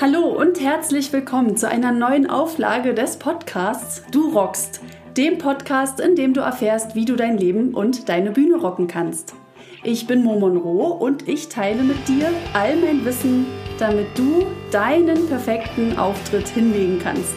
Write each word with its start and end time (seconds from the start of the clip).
Hallo 0.00 0.26
und 0.28 0.60
herzlich 0.60 1.12
willkommen 1.12 1.56
zu 1.56 1.68
einer 1.68 1.90
neuen 1.90 2.30
Auflage 2.30 2.94
des 2.94 3.16
Podcasts 3.16 4.04
Du 4.12 4.30
rockst, 4.30 4.80
dem 5.16 5.38
Podcast, 5.38 5.98
in 5.98 6.14
dem 6.14 6.34
du 6.34 6.40
erfährst, 6.40 6.94
wie 6.94 7.04
du 7.04 7.16
dein 7.16 7.36
Leben 7.36 7.74
und 7.74 8.08
deine 8.08 8.30
Bühne 8.30 8.58
rocken 8.58 8.86
kannst. 8.86 9.34
Ich 9.82 10.06
bin 10.06 10.22
Mo 10.22 10.38
Monroe 10.38 10.92
und 10.92 11.26
ich 11.26 11.48
teile 11.48 11.82
mit 11.82 12.06
dir 12.06 12.30
all 12.52 12.76
mein 12.76 13.04
Wissen, 13.04 13.46
damit 13.80 14.06
du 14.16 14.46
deinen 14.70 15.26
perfekten 15.26 15.98
Auftritt 15.98 16.46
hinlegen 16.46 17.00
kannst. 17.02 17.34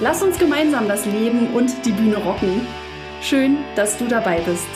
Lass 0.00 0.22
uns 0.22 0.38
gemeinsam 0.38 0.86
das 0.86 1.04
Leben 1.04 1.48
und 1.52 1.84
die 1.84 1.90
Bühne 1.90 2.18
rocken. 2.18 2.60
Schön, 3.22 3.56
dass 3.74 3.98
du 3.98 4.06
dabei 4.06 4.38
bist. 4.46 4.68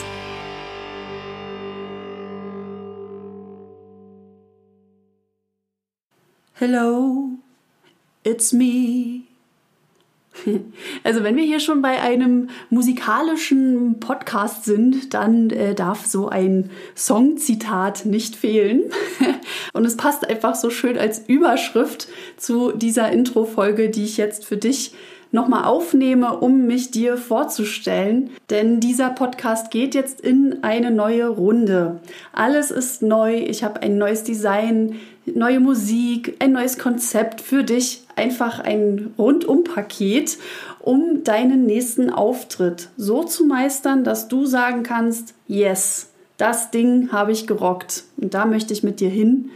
Hello, 6.61 7.39
it's 8.23 8.53
me. 8.53 9.23
Also 11.03 11.23
wenn 11.23 11.35
wir 11.35 11.43
hier 11.43 11.59
schon 11.59 11.81
bei 11.81 11.99
einem 11.99 12.49
musikalischen 12.69 13.99
Podcast 13.99 14.65
sind, 14.65 15.15
dann 15.15 15.49
äh, 15.49 15.73
darf 15.73 16.05
so 16.05 16.29
ein 16.29 16.69
Songzitat 16.95 18.05
nicht 18.05 18.35
fehlen. 18.35 18.91
Und 19.73 19.85
es 19.85 19.97
passt 19.97 20.29
einfach 20.29 20.53
so 20.53 20.69
schön 20.69 20.99
als 20.99 21.27
Überschrift 21.27 22.07
zu 22.37 22.71
dieser 22.73 23.11
Intro-Folge, 23.11 23.89
die 23.89 24.03
ich 24.03 24.17
jetzt 24.17 24.45
für 24.45 24.57
dich 24.57 24.93
nochmal 25.31 25.65
aufnehme, 25.65 26.37
um 26.37 26.67
mich 26.67 26.91
dir 26.91 27.17
vorzustellen. 27.17 28.29
Denn 28.49 28.79
dieser 28.79 29.09
Podcast 29.09 29.71
geht 29.71 29.95
jetzt 29.95 30.21
in 30.21 30.63
eine 30.63 30.91
neue 30.91 31.27
Runde. 31.27 31.99
Alles 32.33 32.71
ist 32.71 33.01
neu. 33.01 33.35
Ich 33.35 33.63
habe 33.63 33.81
ein 33.81 33.97
neues 33.97 34.23
Design, 34.23 34.95
neue 35.25 35.59
Musik, 35.59 36.35
ein 36.39 36.51
neues 36.51 36.77
Konzept 36.77 37.41
für 37.41 37.63
dich. 37.63 38.03
Einfach 38.15 38.59
ein 38.59 39.13
Rundum-Paket, 39.17 40.37
um 40.79 41.23
deinen 41.23 41.65
nächsten 41.65 42.09
Auftritt 42.09 42.89
so 42.97 43.23
zu 43.23 43.45
meistern, 43.45 44.03
dass 44.03 44.27
du 44.27 44.45
sagen 44.45 44.83
kannst, 44.83 45.33
yes, 45.47 46.09
das 46.37 46.71
Ding 46.71 47.11
habe 47.11 47.31
ich 47.31 47.47
gerockt. 47.47 48.03
Und 48.17 48.33
da 48.33 48.45
möchte 48.45 48.73
ich 48.73 48.83
mit 48.83 48.99
dir 48.99 49.09
hin. 49.09 49.51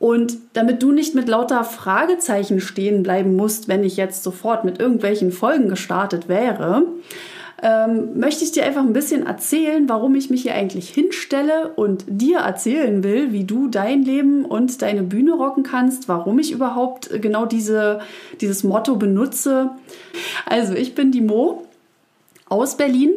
Und 0.00 0.38
damit 0.54 0.82
du 0.82 0.92
nicht 0.92 1.14
mit 1.14 1.28
lauter 1.28 1.62
Fragezeichen 1.62 2.62
stehen 2.62 3.02
bleiben 3.02 3.36
musst, 3.36 3.68
wenn 3.68 3.84
ich 3.84 3.98
jetzt 3.98 4.22
sofort 4.22 4.64
mit 4.64 4.80
irgendwelchen 4.80 5.30
Folgen 5.30 5.68
gestartet 5.68 6.26
wäre, 6.26 6.84
ähm, 7.62 8.18
möchte 8.18 8.42
ich 8.42 8.50
dir 8.50 8.64
einfach 8.64 8.80
ein 8.80 8.94
bisschen 8.94 9.26
erzählen, 9.26 9.86
warum 9.90 10.14
ich 10.14 10.30
mich 10.30 10.40
hier 10.40 10.54
eigentlich 10.54 10.88
hinstelle 10.88 11.72
und 11.76 12.06
dir 12.08 12.38
erzählen 12.38 13.04
will, 13.04 13.32
wie 13.32 13.44
du 13.44 13.68
dein 13.68 14.02
Leben 14.02 14.46
und 14.46 14.80
deine 14.80 15.02
Bühne 15.02 15.34
rocken 15.34 15.64
kannst, 15.64 16.08
warum 16.08 16.38
ich 16.38 16.50
überhaupt 16.50 17.10
genau 17.20 17.44
diese, 17.44 18.00
dieses 18.40 18.64
Motto 18.64 18.96
benutze. 18.96 19.72
Also 20.46 20.72
ich 20.72 20.94
bin 20.94 21.12
die 21.12 21.20
Mo 21.20 21.66
aus 22.48 22.78
Berlin, 22.78 23.10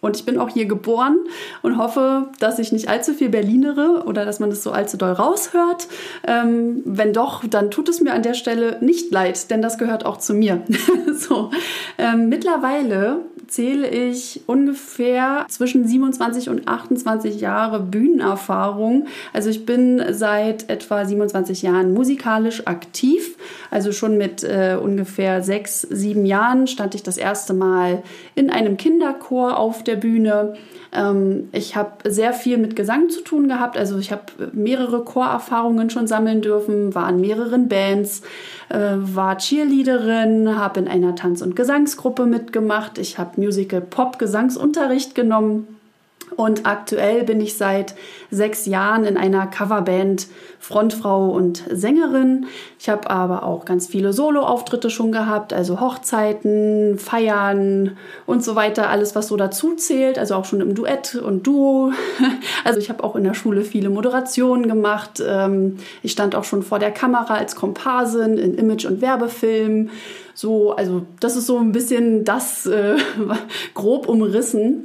und 0.00 0.16
ich 0.16 0.24
bin 0.24 0.38
auch 0.38 0.48
hier 0.48 0.66
geboren 0.66 1.18
und 1.62 1.76
hoffe, 1.76 2.28
dass 2.38 2.58
ich 2.58 2.70
nicht 2.70 2.88
allzu 2.88 3.14
viel 3.14 3.30
Berlinere 3.30 4.04
oder 4.06 4.24
dass 4.24 4.38
man 4.38 4.50
das 4.50 4.62
so 4.62 4.70
allzu 4.70 4.96
doll 4.96 5.12
raushört. 5.12 5.88
Ähm, 6.26 6.82
wenn 6.84 7.12
doch, 7.12 7.44
dann 7.44 7.70
tut 7.70 7.88
es 7.88 8.00
mir 8.00 8.12
an 8.12 8.22
der 8.22 8.34
Stelle 8.34 8.78
nicht 8.80 9.10
leid, 9.10 9.50
denn 9.50 9.60
das 9.60 9.76
gehört 9.76 10.06
auch 10.06 10.18
zu 10.18 10.34
mir. 10.34 10.62
so, 11.14 11.50
ähm, 11.98 12.28
mittlerweile 12.28 13.22
zähle 13.48 13.88
ich 13.88 14.42
ungefähr 14.46 15.46
zwischen 15.48 15.86
27 15.86 16.48
und 16.50 16.68
28 16.68 17.40
Jahre 17.40 17.80
Bühnenerfahrung. 17.80 19.06
Also 19.32 19.50
ich 19.50 19.66
bin 19.66 20.02
seit 20.10 20.68
etwa 20.68 21.04
27 21.04 21.62
Jahren 21.62 21.92
musikalisch 21.92 22.66
aktiv. 22.66 23.36
Also 23.70 23.92
schon 23.92 24.18
mit 24.18 24.44
äh, 24.44 24.76
ungefähr 24.80 25.42
sechs, 25.42 25.82
sieben 25.82 26.26
Jahren 26.26 26.66
stand 26.66 26.94
ich 26.94 27.02
das 27.02 27.16
erste 27.16 27.54
Mal 27.54 28.02
in 28.34 28.50
einem 28.50 28.76
Kinderchor 28.76 29.58
auf 29.58 29.82
der 29.88 29.96
Bühne. 29.96 30.54
Ähm, 30.92 31.48
ich 31.52 31.74
habe 31.74 32.08
sehr 32.08 32.32
viel 32.32 32.58
mit 32.58 32.76
Gesang 32.76 33.10
zu 33.10 33.22
tun 33.22 33.48
gehabt. 33.48 33.76
Also 33.76 33.98
ich 33.98 34.12
habe 34.12 34.24
mehrere 34.52 35.04
Chorerfahrungen 35.04 35.90
schon 35.90 36.06
sammeln 36.06 36.42
dürfen, 36.42 36.94
war 36.94 37.08
in 37.08 37.20
mehreren 37.20 37.68
Bands, 37.68 38.22
äh, 38.68 38.94
war 38.96 39.38
Cheerleaderin, 39.38 40.56
habe 40.56 40.80
in 40.80 40.88
einer 40.88 41.16
Tanz- 41.16 41.42
und 41.42 41.56
Gesangsgruppe 41.56 42.26
mitgemacht. 42.26 42.98
Ich 42.98 43.18
habe 43.18 43.40
Musical-Pop-Gesangsunterricht 43.40 45.14
genommen 45.14 45.77
und 46.36 46.66
aktuell 46.66 47.24
bin 47.24 47.40
ich 47.40 47.56
seit 47.56 47.94
sechs 48.30 48.66
Jahren 48.66 49.04
in 49.04 49.16
einer 49.16 49.46
Coverband 49.46 50.28
Frontfrau 50.60 51.30
und 51.30 51.64
Sängerin. 51.70 52.46
Ich 52.78 52.88
habe 52.88 53.08
aber 53.10 53.44
auch 53.44 53.64
ganz 53.64 53.86
viele 53.86 54.12
Solo-Auftritte 54.12 54.90
schon 54.90 55.12
gehabt, 55.12 55.52
also 55.52 55.80
Hochzeiten, 55.80 56.98
Feiern 56.98 57.96
und 58.26 58.44
so 58.44 58.54
weiter, 58.54 58.90
alles 58.90 59.14
was 59.14 59.28
so 59.28 59.36
dazu 59.36 59.76
zählt, 59.76 60.18
also 60.18 60.34
auch 60.34 60.44
schon 60.44 60.60
im 60.60 60.74
Duett 60.74 61.14
und 61.14 61.46
Duo. 61.46 61.92
Also 62.64 62.80
ich 62.80 62.90
habe 62.90 63.04
auch 63.04 63.16
in 63.16 63.24
der 63.24 63.34
Schule 63.34 63.62
viele 63.62 63.88
Moderationen 63.88 64.68
gemacht. 64.68 65.22
Ähm, 65.26 65.78
ich 66.02 66.12
stand 66.12 66.34
auch 66.34 66.44
schon 66.44 66.62
vor 66.62 66.78
der 66.78 66.90
Kamera 66.90 67.34
als 67.34 67.56
Komparsin 67.56 68.36
in 68.36 68.54
Image- 68.54 68.84
und 68.84 69.00
Werbefilmen. 69.00 69.90
So, 70.34 70.72
also 70.72 71.06
das 71.20 71.36
ist 71.36 71.46
so 71.46 71.58
ein 71.58 71.72
bisschen 71.72 72.24
das 72.24 72.66
äh, 72.66 72.96
grob 73.74 74.08
umrissen 74.08 74.84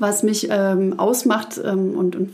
was 0.00 0.22
mich 0.22 0.48
ähm, 0.50 0.98
ausmacht 0.98 1.60
ähm, 1.64 1.94
und, 1.94 2.16
und, 2.16 2.30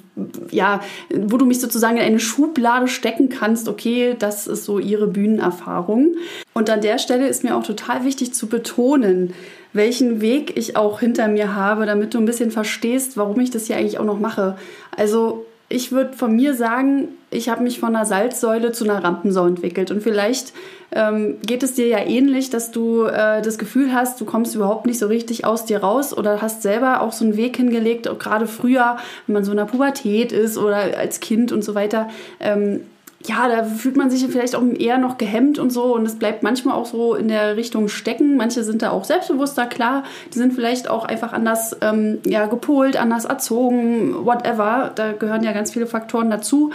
ja, 0.50 0.80
wo 1.14 1.36
du 1.36 1.44
mich 1.44 1.60
sozusagen 1.60 1.96
in 1.96 2.02
eine 2.02 2.20
Schublade 2.20 2.88
stecken 2.88 3.28
kannst, 3.28 3.68
okay, 3.68 4.16
das 4.18 4.46
ist 4.46 4.64
so 4.64 4.78
ihre 4.78 5.06
Bühnenerfahrung. 5.06 6.14
Und 6.54 6.70
an 6.70 6.80
der 6.80 6.98
Stelle 6.98 7.28
ist 7.28 7.44
mir 7.44 7.56
auch 7.56 7.64
total 7.64 8.04
wichtig 8.04 8.32
zu 8.32 8.46
betonen, 8.46 9.34
welchen 9.72 10.20
Weg 10.20 10.56
ich 10.56 10.76
auch 10.76 11.00
hinter 11.00 11.28
mir 11.28 11.54
habe, 11.54 11.84
damit 11.86 12.14
du 12.14 12.18
ein 12.18 12.24
bisschen 12.24 12.50
verstehst, 12.50 13.16
warum 13.16 13.38
ich 13.40 13.50
das 13.50 13.66
hier 13.66 13.76
eigentlich 13.76 13.98
auch 13.98 14.04
noch 14.04 14.20
mache. 14.20 14.56
Also 14.96 15.44
ich 15.68 15.90
würde 15.90 16.12
von 16.12 16.34
mir 16.34 16.54
sagen, 16.54 17.08
ich 17.30 17.48
habe 17.48 17.62
mich 17.62 17.80
von 17.80 17.94
einer 17.94 18.06
Salzsäule 18.06 18.70
zu 18.70 18.84
einer 18.84 19.02
Rampensau 19.02 19.46
entwickelt. 19.46 19.90
Und 19.90 20.00
vielleicht 20.00 20.52
ähm, 20.92 21.38
geht 21.44 21.64
es 21.64 21.74
dir 21.74 21.88
ja 21.88 21.98
ähnlich, 21.98 22.50
dass 22.50 22.70
du 22.70 23.02
äh, 23.02 23.42
das 23.42 23.58
Gefühl 23.58 23.92
hast, 23.92 24.20
du 24.20 24.24
kommst 24.24 24.54
überhaupt 24.54 24.86
nicht 24.86 24.98
so 24.98 25.08
richtig 25.08 25.44
aus 25.44 25.64
dir 25.64 25.78
raus 25.78 26.16
oder 26.16 26.40
hast 26.40 26.62
selber 26.62 27.00
auch 27.00 27.12
so 27.12 27.24
einen 27.24 27.36
Weg 27.36 27.56
hingelegt, 27.56 28.08
gerade 28.18 28.46
früher, 28.46 28.96
wenn 29.26 29.34
man 29.34 29.44
so 29.44 29.50
in 29.50 29.56
der 29.56 29.64
Pubertät 29.64 30.30
ist 30.30 30.56
oder 30.56 30.76
als 30.76 31.18
Kind 31.18 31.50
und 31.50 31.64
so 31.64 31.74
weiter. 31.74 32.08
Ähm, 32.38 32.82
ja, 33.26 33.48
da 33.48 33.64
fühlt 33.64 33.96
man 33.96 34.10
sich 34.10 34.24
vielleicht 34.26 34.54
auch 34.54 34.62
eher 34.78 34.98
noch 34.98 35.18
gehemmt 35.18 35.58
und 35.58 35.70
so 35.70 35.94
und 35.94 36.06
es 36.06 36.16
bleibt 36.18 36.42
manchmal 36.42 36.74
auch 36.74 36.86
so 36.86 37.14
in 37.14 37.28
der 37.28 37.56
Richtung 37.56 37.88
stecken. 37.88 38.36
Manche 38.36 38.62
sind 38.62 38.82
da 38.82 38.90
auch 38.90 39.04
selbstbewusster, 39.04 39.66
klar, 39.66 40.04
die 40.32 40.38
sind 40.38 40.52
vielleicht 40.52 40.88
auch 40.88 41.04
einfach 41.04 41.32
anders 41.32 41.76
ähm, 41.80 42.18
ja, 42.24 42.46
gepolt, 42.46 42.96
anders 42.96 43.24
erzogen, 43.24 44.24
whatever. 44.24 44.92
Da 44.94 45.12
gehören 45.12 45.42
ja 45.42 45.52
ganz 45.52 45.72
viele 45.72 45.86
Faktoren 45.86 46.30
dazu. 46.30 46.70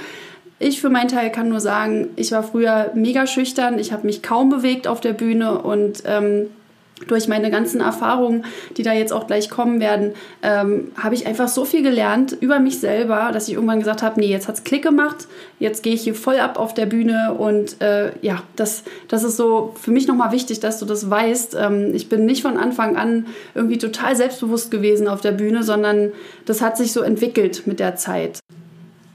Ich 0.59 0.79
für 0.79 0.89
meinen 0.89 1.07
Teil 1.07 1.31
kann 1.31 1.49
nur 1.49 1.59
sagen, 1.59 2.09
ich 2.17 2.31
war 2.31 2.43
früher 2.43 2.91
mega 2.93 3.25
schüchtern, 3.25 3.79
ich 3.79 3.91
habe 3.91 4.05
mich 4.05 4.21
kaum 4.21 4.49
bewegt 4.49 4.87
auf 4.87 5.01
der 5.01 5.13
Bühne 5.13 5.59
und 5.59 6.03
ähm, 6.05 6.47
durch 7.07 7.27
meine 7.27 7.51
ganzen 7.51 7.81
Erfahrungen, 7.81 8.45
die 8.77 8.83
da 8.83 8.93
jetzt 8.93 9.13
auch 9.13 9.27
gleich 9.27 9.49
kommen 9.49 9.79
werden, 9.79 10.13
ähm, 10.43 10.91
habe 10.97 11.15
ich 11.15 11.27
einfach 11.27 11.47
so 11.47 11.65
viel 11.65 11.83
gelernt 11.83 12.37
über 12.39 12.59
mich 12.59 12.79
selber, 12.79 13.31
dass 13.33 13.47
ich 13.47 13.55
irgendwann 13.55 13.79
gesagt 13.79 14.01
habe, 14.01 14.19
nee, 14.19 14.27
jetzt 14.27 14.47
hat 14.47 14.55
es 14.55 14.63
Klick 14.63 14.83
gemacht, 14.83 15.27
jetzt 15.59 15.83
gehe 15.83 15.93
ich 15.93 16.01
hier 16.01 16.15
voll 16.15 16.39
ab 16.39 16.59
auf 16.59 16.73
der 16.73 16.85
Bühne 16.85 17.35
und 17.37 17.81
äh, 17.81 18.11
ja, 18.21 18.43
das, 18.55 18.83
das 19.07 19.23
ist 19.23 19.37
so 19.37 19.75
für 19.79 19.91
mich 19.91 20.07
nochmal 20.07 20.31
wichtig, 20.31 20.59
dass 20.59 20.79
du 20.79 20.85
das 20.85 21.09
weißt. 21.09 21.55
Ähm, 21.59 21.91
ich 21.93 22.09
bin 22.09 22.25
nicht 22.25 22.41
von 22.41 22.57
Anfang 22.57 22.95
an 22.95 23.27
irgendwie 23.55 23.77
total 23.77 24.15
selbstbewusst 24.15 24.71
gewesen 24.71 25.07
auf 25.07 25.21
der 25.21 25.31
Bühne, 25.31 25.63
sondern 25.63 26.11
das 26.45 26.61
hat 26.61 26.77
sich 26.77 26.91
so 26.91 27.01
entwickelt 27.01 27.63
mit 27.65 27.79
der 27.79 27.95
Zeit. 27.95 28.39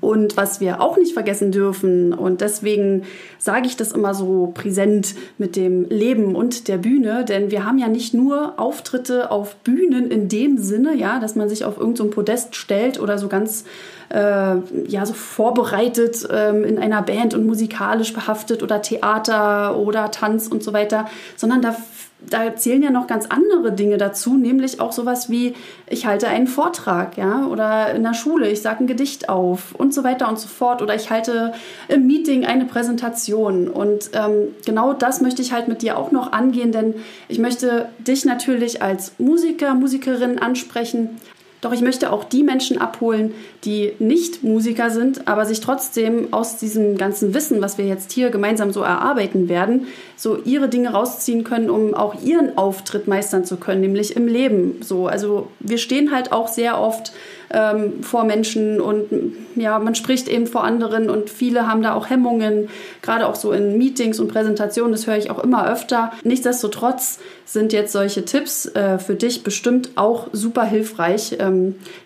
Und 0.06 0.36
was 0.36 0.60
wir 0.60 0.80
auch 0.80 0.96
nicht 0.96 1.14
vergessen 1.14 1.50
dürfen, 1.50 2.12
und 2.12 2.40
deswegen 2.40 3.02
sage 3.40 3.66
ich 3.66 3.76
das 3.76 3.90
immer 3.90 4.14
so 4.14 4.52
präsent 4.54 5.16
mit 5.36 5.56
dem 5.56 5.84
Leben 5.88 6.36
und 6.36 6.68
der 6.68 6.76
Bühne, 6.76 7.24
denn 7.24 7.50
wir 7.50 7.66
haben 7.66 7.76
ja 7.78 7.88
nicht 7.88 8.14
nur 8.14 8.54
Auftritte 8.56 9.32
auf 9.32 9.56
Bühnen 9.56 10.12
in 10.12 10.28
dem 10.28 10.58
Sinne, 10.58 10.94
ja, 10.94 11.18
dass 11.18 11.34
man 11.34 11.48
sich 11.48 11.64
auf 11.64 11.76
irgendein 11.76 12.06
so 12.06 12.12
Podest 12.12 12.54
stellt 12.54 13.00
oder 13.00 13.18
so 13.18 13.26
ganz 13.26 13.64
äh, 14.10 14.56
ja 14.86 15.04
so 15.04 15.12
vorbereitet 15.12 16.24
ähm, 16.30 16.62
in 16.62 16.78
einer 16.78 17.02
Band 17.02 17.34
und 17.34 17.44
musikalisch 17.44 18.12
behaftet 18.12 18.62
oder 18.62 18.82
Theater 18.82 19.76
oder 19.76 20.12
Tanz 20.12 20.46
und 20.46 20.62
so 20.62 20.72
weiter, 20.72 21.06
sondern 21.34 21.62
da 21.62 21.74
da 22.20 22.56
zählen 22.56 22.82
ja 22.82 22.90
noch 22.90 23.06
ganz 23.06 23.26
andere 23.26 23.72
Dinge 23.72 23.98
dazu, 23.98 24.36
nämlich 24.36 24.80
auch 24.80 24.92
sowas 24.92 25.30
wie, 25.30 25.54
ich 25.88 26.06
halte 26.06 26.28
einen 26.28 26.46
Vortrag, 26.46 27.16
ja, 27.16 27.46
oder 27.46 27.94
in 27.94 28.02
der 28.02 28.14
Schule, 28.14 28.50
ich 28.50 28.62
sage 28.62 28.84
ein 28.84 28.86
Gedicht 28.86 29.28
auf 29.28 29.74
und 29.74 29.92
so 29.92 30.02
weiter 30.02 30.28
und 30.28 30.38
so 30.38 30.48
fort, 30.48 30.82
oder 30.82 30.94
ich 30.94 31.10
halte 31.10 31.52
im 31.88 32.06
Meeting 32.06 32.46
eine 32.46 32.64
Präsentation. 32.64 33.68
Und 33.68 34.10
ähm, 34.14 34.54
genau 34.64 34.92
das 34.92 35.20
möchte 35.20 35.42
ich 35.42 35.52
halt 35.52 35.68
mit 35.68 35.82
dir 35.82 35.98
auch 35.98 36.10
noch 36.10 36.32
angehen, 36.32 36.72
denn 36.72 36.94
ich 37.28 37.38
möchte 37.38 37.88
dich 37.98 38.24
natürlich 38.24 38.82
als 38.82 39.12
Musiker, 39.18 39.74
Musikerin 39.74 40.38
ansprechen, 40.38 41.20
Doch 41.60 41.72
ich 41.72 41.80
möchte 41.80 42.12
auch 42.12 42.24
die 42.24 42.42
Menschen 42.42 42.78
abholen, 42.78 43.32
die 43.64 43.92
nicht 43.98 44.42
Musiker 44.42 44.90
sind, 44.90 45.26
aber 45.26 45.46
sich 45.46 45.60
trotzdem 45.60 46.32
aus 46.32 46.58
diesem 46.58 46.98
ganzen 46.98 47.34
Wissen, 47.34 47.62
was 47.62 47.78
wir 47.78 47.86
jetzt 47.86 48.12
hier 48.12 48.30
gemeinsam 48.30 48.72
so 48.72 48.82
erarbeiten 48.82 49.48
werden, 49.48 49.86
so 50.16 50.36
ihre 50.44 50.68
Dinge 50.68 50.90
rausziehen 50.90 51.44
können, 51.44 51.70
um 51.70 51.94
auch 51.94 52.22
ihren 52.22 52.56
Auftritt 52.58 53.08
meistern 53.08 53.44
zu 53.44 53.56
können, 53.56 53.80
nämlich 53.80 54.16
im 54.16 54.28
Leben. 54.28 54.76
So, 54.82 55.06
also 55.06 55.48
wir 55.60 55.78
stehen 55.78 56.12
halt 56.12 56.32
auch 56.32 56.48
sehr 56.48 56.80
oft 56.80 57.12
ähm, 57.50 58.02
vor 58.02 58.24
Menschen 58.24 58.80
und 58.80 59.06
ja, 59.54 59.78
man 59.78 59.94
spricht 59.94 60.28
eben 60.28 60.46
vor 60.46 60.64
anderen 60.64 61.08
und 61.10 61.30
viele 61.30 61.66
haben 61.66 61.82
da 61.82 61.94
auch 61.94 62.10
Hemmungen, 62.10 62.68
gerade 63.02 63.26
auch 63.26 63.36
so 63.36 63.52
in 63.52 63.78
Meetings 63.78 64.20
und 64.20 64.28
Präsentationen, 64.28 64.92
das 64.92 65.06
höre 65.06 65.16
ich 65.16 65.30
auch 65.30 65.42
immer 65.42 65.70
öfter. 65.70 66.12
Nichtsdestotrotz 66.24 67.18
sind 67.44 67.72
jetzt 67.72 67.92
solche 67.92 68.24
Tipps 68.24 68.66
äh, 68.66 68.98
für 68.98 69.14
dich 69.14 69.42
bestimmt 69.44 69.90
auch 69.94 70.28
super 70.32 70.64
hilfreich. 70.64 71.36
Ähm, 71.38 71.55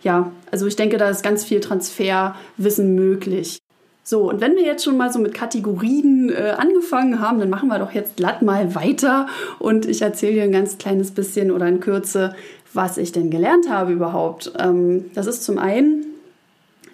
ja, 0.02 0.30
also 0.50 0.66
ich 0.66 0.76
denke, 0.76 0.96
da 0.98 1.08
ist 1.08 1.22
ganz 1.22 1.44
viel 1.44 1.60
Transferwissen 1.60 2.94
möglich. 2.94 3.60
So, 4.02 4.28
und 4.28 4.40
wenn 4.40 4.56
wir 4.56 4.64
jetzt 4.64 4.84
schon 4.84 4.96
mal 4.96 5.12
so 5.12 5.18
mit 5.18 5.34
Kategorien 5.34 6.30
äh, 6.30 6.54
angefangen 6.56 7.20
haben, 7.20 7.38
dann 7.38 7.50
machen 7.50 7.68
wir 7.68 7.78
doch 7.78 7.92
jetzt 7.92 8.16
glatt 8.16 8.42
mal 8.42 8.74
weiter 8.74 9.28
und 9.58 9.86
ich 9.86 10.02
erzähle 10.02 10.32
dir 10.32 10.42
ein 10.42 10.52
ganz 10.52 10.78
kleines 10.78 11.12
bisschen 11.12 11.50
oder 11.50 11.68
in 11.68 11.80
Kürze, 11.80 12.34
was 12.72 12.98
ich 12.98 13.12
denn 13.12 13.30
gelernt 13.30 13.70
habe 13.70 13.92
überhaupt. 13.92 14.52
Ähm, 14.58 15.10
das 15.14 15.26
ist 15.26 15.44
zum 15.44 15.58
einen, 15.58 16.06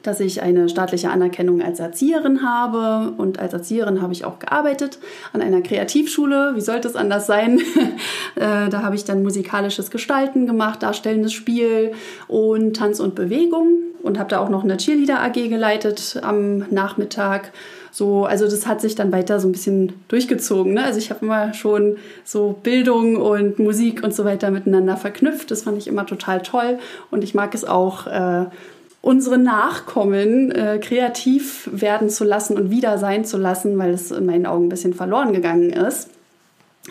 dass 0.06 0.20
ich 0.20 0.42
eine 0.42 0.68
staatliche 0.68 1.10
Anerkennung 1.10 1.62
als 1.62 1.80
Erzieherin 1.80 2.42
habe 2.42 3.12
und 3.16 3.38
als 3.38 3.52
Erzieherin 3.52 4.00
habe 4.00 4.12
ich 4.12 4.24
auch 4.24 4.38
gearbeitet 4.38 4.98
an 5.32 5.42
einer 5.42 5.62
Kreativschule. 5.62 6.52
Wie 6.54 6.60
sollte 6.60 6.88
es 6.88 6.96
anders 6.96 7.26
sein? 7.26 7.60
Äh, 8.34 8.68
da 8.68 8.82
habe 8.82 8.94
ich 8.94 9.04
dann 9.04 9.22
musikalisches 9.22 9.90
Gestalten 9.90 10.46
gemacht, 10.46 10.82
darstellendes 10.82 11.32
Spiel 11.32 11.92
und 12.28 12.76
Tanz 12.76 13.00
und 13.00 13.14
Bewegung 13.14 13.78
und 14.02 14.18
habe 14.18 14.28
da 14.28 14.40
auch 14.40 14.50
noch 14.50 14.62
eine 14.62 14.76
Cheerleader 14.76 15.22
AG 15.22 15.48
geleitet 15.48 16.20
am 16.22 16.58
Nachmittag. 16.70 17.52
So, 17.90 18.26
also 18.26 18.44
das 18.44 18.66
hat 18.66 18.82
sich 18.82 18.94
dann 18.94 19.10
weiter 19.10 19.40
so 19.40 19.48
ein 19.48 19.52
bisschen 19.52 19.94
durchgezogen. 20.08 20.74
Ne? 20.74 20.84
Also 20.84 20.98
ich 20.98 21.08
habe 21.10 21.24
immer 21.24 21.54
schon 21.54 21.96
so 22.24 22.54
Bildung 22.62 23.16
und 23.16 23.58
Musik 23.58 24.02
und 24.02 24.14
so 24.14 24.26
weiter 24.26 24.50
miteinander 24.50 24.98
verknüpft. 24.98 25.50
Das 25.50 25.62
fand 25.62 25.78
ich 25.78 25.88
immer 25.88 26.04
total 26.04 26.42
toll 26.42 26.78
und 27.10 27.24
ich 27.24 27.34
mag 27.34 27.54
es 27.54 27.64
auch. 27.64 28.06
Äh, 28.06 28.46
unsere 29.06 29.38
Nachkommen 29.38 30.50
äh, 30.50 30.80
kreativ 30.82 31.70
werden 31.72 32.10
zu 32.10 32.24
lassen 32.24 32.56
und 32.56 32.72
wieder 32.72 32.98
sein 32.98 33.24
zu 33.24 33.38
lassen, 33.38 33.78
weil 33.78 33.92
es 33.92 34.10
in 34.10 34.26
meinen 34.26 34.46
Augen 34.46 34.66
ein 34.66 34.68
bisschen 34.68 34.94
verloren 34.94 35.32
gegangen 35.32 35.70
ist. 35.70 36.10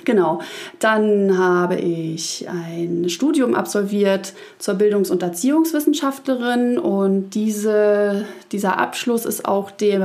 Genau, 0.04 0.40
dann 0.80 1.38
habe 1.38 1.76
ich 1.76 2.46
ein 2.50 3.10
Studium 3.10 3.56
absolviert 3.56 4.34
zur 4.60 4.74
Bildungs- 4.74 5.10
und 5.10 5.24
Erziehungswissenschaftlerin 5.24 6.78
und 6.78 7.30
diese, 7.30 8.26
dieser 8.52 8.78
Abschluss 8.78 9.26
ist 9.26 9.46
auch 9.46 9.72
dem, 9.72 10.04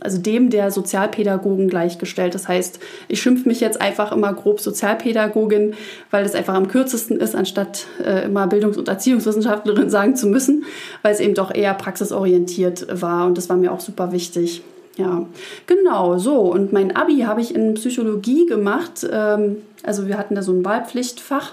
also 0.00 0.18
dem 0.18 0.48
der 0.50 0.70
Sozialpädagogen 0.70 1.68
gleichgestellt. 1.68 2.34
Das 2.34 2.46
heißt, 2.46 2.78
ich 3.08 3.20
schimpfe 3.20 3.48
mich 3.48 3.60
jetzt 3.60 3.80
einfach 3.80 4.12
immer 4.12 4.32
grob 4.32 4.60
Sozialpädagogin, 4.60 5.74
weil 6.10 6.22
das 6.22 6.34
einfach 6.34 6.54
am 6.54 6.68
kürzesten 6.68 7.18
ist, 7.18 7.34
anstatt 7.34 7.86
äh, 8.04 8.24
immer 8.26 8.46
Bildungs- 8.46 8.78
und 8.78 8.88
Erziehungswissenschaftlerin 8.88 9.90
sagen 9.90 10.14
zu 10.14 10.28
müssen, 10.28 10.64
weil 11.02 11.12
es 11.12 11.20
eben 11.20 11.34
doch 11.34 11.52
eher 11.52 11.74
praxisorientiert 11.74 12.86
war 13.02 13.26
und 13.26 13.36
das 13.36 13.48
war 13.48 13.56
mir 13.56 13.72
auch 13.72 13.80
super 13.80 14.12
wichtig. 14.12 14.62
Ja, 14.96 15.26
genau, 15.66 16.18
so. 16.18 16.40
Und 16.40 16.72
mein 16.72 16.94
Abi 16.94 17.20
habe 17.20 17.40
ich 17.40 17.54
in 17.54 17.74
Psychologie 17.74 18.46
gemacht. 18.46 19.06
Ähm, 19.10 19.58
also 19.82 20.06
wir 20.06 20.18
hatten 20.18 20.34
da 20.34 20.42
so 20.42 20.52
ein 20.52 20.64
Wahlpflichtfach. 20.64 21.52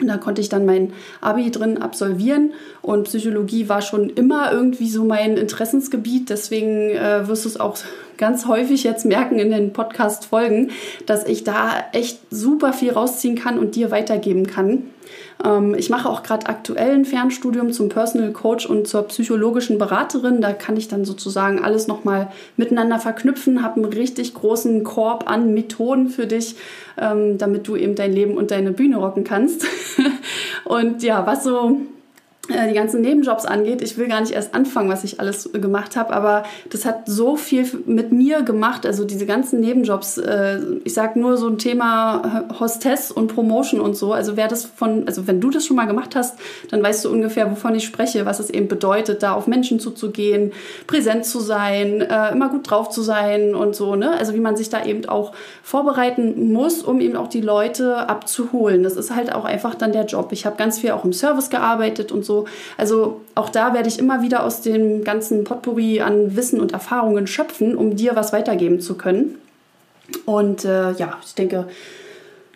Und 0.00 0.06
da 0.06 0.16
konnte 0.16 0.40
ich 0.40 0.48
dann 0.48 0.64
mein 0.64 0.92
Abi 1.20 1.50
drin 1.50 1.78
absolvieren. 1.78 2.52
Und 2.82 3.04
Psychologie 3.04 3.68
war 3.68 3.82
schon 3.82 4.10
immer 4.10 4.52
irgendwie 4.52 4.88
so 4.88 5.04
mein 5.04 5.36
Interessensgebiet. 5.36 6.30
Deswegen 6.30 6.90
äh, 6.90 7.26
wirst 7.26 7.44
du 7.44 7.48
es 7.48 7.58
auch 7.58 7.76
ganz 8.16 8.46
häufig 8.46 8.84
jetzt 8.84 9.06
merken 9.06 9.38
in 9.38 9.50
den 9.50 9.72
Podcast-Folgen, 9.72 10.70
dass 11.06 11.24
ich 11.26 11.44
da 11.44 11.84
echt 11.92 12.20
super 12.30 12.72
viel 12.72 12.92
rausziehen 12.92 13.36
kann 13.36 13.58
und 13.58 13.76
dir 13.76 13.90
weitergeben 13.90 14.46
kann. 14.46 14.90
Ähm, 15.44 15.74
ich 15.76 15.90
mache 15.90 16.08
auch 16.08 16.22
gerade 16.22 16.46
aktuell 16.46 16.94
ein 16.94 17.04
Fernstudium 17.04 17.72
zum 17.72 17.88
Personal 17.88 18.32
Coach 18.32 18.66
und 18.66 18.88
zur 18.88 19.02
psychologischen 19.08 19.78
Beraterin. 19.78 20.40
Da 20.40 20.52
kann 20.52 20.76
ich 20.76 20.88
dann 20.88 21.04
sozusagen 21.04 21.62
alles 21.62 21.86
nochmal 21.86 22.30
miteinander 22.56 22.98
verknüpfen, 22.98 23.62
habe 23.62 23.76
einen 23.82 23.92
richtig 23.92 24.34
großen 24.34 24.84
Korb 24.84 25.30
an 25.30 25.54
Methoden 25.54 26.08
für 26.08 26.26
dich, 26.26 26.56
ähm, 27.00 27.38
damit 27.38 27.68
du 27.68 27.76
eben 27.76 27.94
dein 27.94 28.12
Leben 28.12 28.36
und 28.36 28.50
deine 28.50 28.72
Bühne 28.72 28.96
rocken 28.96 29.24
kannst. 29.24 29.66
und 30.64 31.02
ja, 31.02 31.26
was 31.26 31.44
so 31.44 31.80
die 32.48 32.74
ganzen 32.74 33.02
Nebenjobs 33.02 33.44
angeht. 33.44 33.82
Ich 33.82 33.98
will 33.98 34.08
gar 34.08 34.20
nicht 34.20 34.32
erst 34.32 34.54
anfangen, 34.54 34.88
was 34.88 35.04
ich 35.04 35.20
alles 35.20 35.50
gemacht 35.52 35.96
habe, 35.96 36.14
aber 36.14 36.44
das 36.70 36.86
hat 36.86 37.02
so 37.06 37.36
viel 37.36 37.66
mit 37.84 38.10
mir 38.10 38.42
gemacht. 38.42 38.86
Also 38.86 39.04
diese 39.04 39.26
ganzen 39.26 39.60
Nebenjobs, 39.60 40.16
äh, 40.16 40.60
ich 40.84 40.94
sag 40.94 41.16
nur 41.16 41.36
so 41.36 41.48
ein 41.48 41.58
Thema 41.58 42.46
Hostess 42.58 43.10
und 43.10 43.34
Promotion 43.34 43.80
und 43.80 43.96
so. 43.96 44.14
Also 44.14 44.36
wer 44.36 44.48
das 44.48 44.64
von, 44.64 45.06
also 45.06 45.26
wenn 45.26 45.40
du 45.40 45.50
das 45.50 45.66
schon 45.66 45.76
mal 45.76 45.84
gemacht 45.84 46.16
hast, 46.16 46.38
dann 46.70 46.82
weißt 46.82 47.04
du 47.04 47.10
ungefähr, 47.10 47.50
wovon 47.50 47.74
ich 47.74 47.84
spreche, 47.84 48.24
was 48.24 48.40
es 48.40 48.48
eben 48.48 48.68
bedeutet, 48.68 49.22
da 49.22 49.32
auf 49.32 49.46
Menschen 49.46 49.78
zuzugehen, 49.78 50.52
präsent 50.86 51.26
zu 51.26 51.40
sein, 51.40 52.00
äh, 52.00 52.32
immer 52.32 52.48
gut 52.48 52.70
drauf 52.70 52.88
zu 52.88 53.02
sein 53.02 53.54
und 53.54 53.76
so. 53.76 53.94
Ne? 53.94 54.12
Also 54.18 54.32
wie 54.32 54.40
man 54.40 54.56
sich 54.56 54.70
da 54.70 54.84
eben 54.86 55.06
auch 55.06 55.32
vorbereiten 55.62 56.50
muss, 56.50 56.82
um 56.82 57.00
eben 57.00 57.16
auch 57.16 57.28
die 57.28 57.42
Leute 57.42 58.08
abzuholen. 58.08 58.82
Das 58.82 58.96
ist 58.96 59.14
halt 59.14 59.34
auch 59.34 59.44
einfach 59.44 59.74
dann 59.74 59.92
der 59.92 60.06
Job. 60.06 60.32
Ich 60.32 60.46
habe 60.46 60.56
ganz 60.56 60.78
viel 60.78 60.92
auch 60.92 61.04
im 61.04 61.12
Service 61.12 61.50
gearbeitet 61.50 62.10
und 62.10 62.24
so 62.24 62.37
also 62.76 63.22
auch 63.34 63.48
da 63.48 63.74
werde 63.74 63.88
ich 63.88 63.98
immer 63.98 64.22
wieder 64.22 64.44
aus 64.44 64.60
dem 64.60 65.04
ganzen 65.04 65.44
Potpourri 65.44 66.00
an 66.00 66.36
Wissen 66.36 66.60
und 66.60 66.72
Erfahrungen 66.72 67.26
schöpfen, 67.26 67.76
um 67.76 67.96
dir 67.96 68.16
was 68.16 68.32
weitergeben 68.32 68.80
zu 68.80 68.96
können. 68.96 69.38
Und 70.24 70.64
äh, 70.64 70.92
ja, 70.92 71.18
ich 71.24 71.34
denke, 71.34 71.68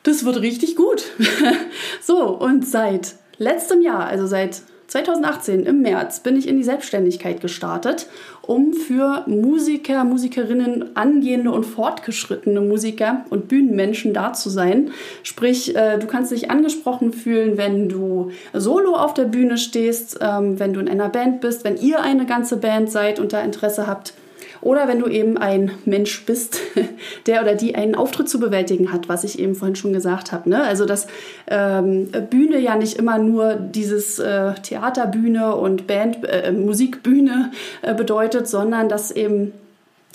das 0.02 0.24
wird 0.24 0.40
richtig 0.40 0.76
gut. 0.76 1.04
so, 2.02 2.28
und 2.28 2.66
seit 2.66 3.14
letztem 3.38 3.82
Jahr, 3.82 4.06
also 4.06 4.26
seit 4.26 4.62
2018 4.92 5.64
im 5.64 5.80
März 5.80 6.20
bin 6.20 6.36
ich 6.36 6.46
in 6.46 6.58
die 6.58 6.64
Selbstständigkeit 6.64 7.40
gestartet, 7.40 8.08
um 8.42 8.74
für 8.74 9.24
Musiker, 9.26 10.04
Musikerinnen, 10.04 10.94
angehende 10.96 11.50
und 11.50 11.64
fortgeschrittene 11.64 12.60
Musiker 12.60 13.24
und 13.30 13.48
Bühnenmenschen 13.48 14.12
da 14.12 14.34
zu 14.34 14.50
sein. 14.50 14.90
Sprich, 15.22 15.74
äh, 15.74 15.98
du 15.98 16.06
kannst 16.06 16.30
dich 16.30 16.50
angesprochen 16.50 17.14
fühlen, 17.14 17.56
wenn 17.56 17.88
du 17.88 18.32
solo 18.52 18.94
auf 18.94 19.14
der 19.14 19.24
Bühne 19.24 19.56
stehst, 19.56 20.18
ähm, 20.20 20.60
wenn 20.60 20.74
du 20.74 20.80
in 20.80 20.90
einer 20.90 21.08
Band 21.08 21.40
bist, 21.40 21.64
wenn 21.64 21.78
ihr 21.78 22.02
eine 22.02 22.26
ganze 22.26 22.58
Band 22.58 22.90
seid 22.90 23.18
und 23.18 23.32
da 23.32 23.40
Interesse 23.40 23.86
habt 23.86 24.12
oder 24.62 24.88
wenn 24.88 25.00
du 25.00 25.08
eben 25.08 25.36
ein 25.36 25.72
Mensch 25.84 26.24
bist, 26.24 26.60
der 27.26 27.42
oder 27.42 27.54
die 27.54 27.74
einen 27.74 27.94
Auftritt 27.94 28.28
zu 28.28 28.38
bewältigen 28.38 28.92
hat, 28.92 29.08
was 29.08 29.24
ich 29.24 29.38
eben 29.38 29.54
vorhin 29.54 29.76
schon 29.76 29.92
gesagt 29.92 30.32
habe. 30.32 30.48
Ne? 30.48 30.62
Also 30.62 30.86
dass 30.86 31.08
ähm, 31.48 32.08
Bühne 32.30 32.58
ja 32.58 32.76
nicht 32.76 32.96
immer 32.96 33.18
nur 33.18 33.54
dieses 33.54 34.18
äh, 34.18 34.54
Theaterbühne 34.54 35.56
und 35.56 35.86
Band, 35.86 36.24
äh, 36.24 36.52
Musikbühne 36.52 37.50
äh, 37.82 37.94
bedeutet, 37.94 38.48
sondern 38.48 38.88
dass 38.88 39.10
eben 39.10 39.52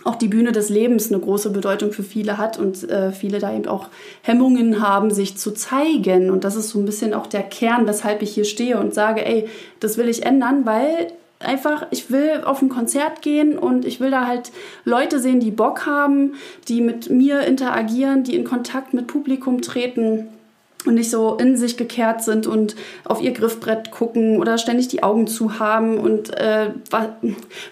auch 0.05 0.15
die 0.15 0.29
Bühne 0.29 0.53
des 0.53 0.69
Lebens 0.69 1.11
eine 1.11 1.19
große 1.19 1.49
Bedeutung 1.49 1.91
für 1.91 2.03
viele 2.03 2.37
hat 2.37 2.57
und 2.57 2.89
äh, 2.89 3.11
viele 3.11 3.39
da 3.39 3.53
eben 3.53 3.67
auch 3.67 3.89
Hemmungen 4.21 4.81
haben, 4.81 5.11
sich 5.11 5.37
zu 5.37 5.51
zeigen. 5.51 6.29
Und 6.29 6.45
das 6.45 6.55
ist 6.55 6.69
so 6.69 6.79
ein 6.79 6.85
bisschen 6.85 7.13
auch 7.13 7.27
der 7.27 7.43
Kern, 7.43 7.85
weshalb 7.87 8.21
ich 8.21 8.33
hier 8.33 8.45
stehe 8.45 8.79
und 8.79 8.93
sage, 8.93 9.25
ey, 9.25 9.49
das 9.81 9.97
will 9.97 10.07
ich 10.07 10.25
ändern, 10.25 10.65
weil 10.65 11.11
einfach, 11.39 11.87
ich 11.91 12.09
will 12.11 12.41
auf 12.43 12.61
ein 12.61 12.69
Konzert 12.69 13.21
gehen 13.21 13.57
und 13.57 13.85
ich 13.85 13.99
will 13.99 14.11
da 14.11 14.27
halt 14.27 14.51
Leute 14.85 15.19
sehen, 15.19 15.39
die 15.39 15.51
Bock 15.51 15.85
haben, 15.85 16.33
die 16.67 16.81
mit 16.81 17.09
mir 17.09 17.41
interagieren, 17.41 18.23
die 18.23 18.35
in 18.35 18.43
Kontakt 18.43 18.93
mit 18.93 19.07
Publikum 19.07 19.61
treten 19.61 20.29
und 20.85 20.95
nicht 20.95 21.09
so 21.09 21.35
in 21.35 21.57
sich 21.57 21.75
gekehrt 21.75 22.23
sind 22.23 22.47
und 22.47 22.75
auf 23.03 23.21
ihr 23.21 23.31
Griffbrett 23.31 23.91
gucken 23.91 24.39
oder 24.39 24.57
ständig 24.57 24.87
die 24.87 25.03
Augen 25.03 25.27
zu 25.27 25.59
haben 25.59 25.97
und 25.97 26.35
äh, 26.37 26.69
was, 26.89 27.07